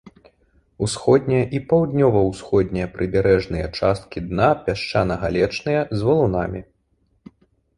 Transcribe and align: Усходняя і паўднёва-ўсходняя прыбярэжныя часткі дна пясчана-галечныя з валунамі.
Усходняя 0.85 1.41
і 1.57 1.59
паўднёва-ўсходняя 1.73 2.87
прыбярэжныя 2.95 3.67
часткі 3.77 4.19
дна 4.31 4.49
пясчана-галечныя 4.65 5.81
з 5.97 6.09
валунамі. 6.09 6.61